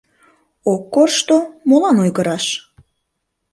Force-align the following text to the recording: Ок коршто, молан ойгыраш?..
Ок 0.73 0.83
коршто, 0.93 1.37
молан 1.69 1.97
ойгыраш?.. 2.03 2.45